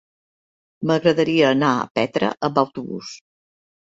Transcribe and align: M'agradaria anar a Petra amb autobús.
M'agradaria 0.91 1.51
anar 1.57 1.69
a 1.81 1.85
Petra 1.99 2.31
amb 2.49 2.57
autobús. 2.65 3.13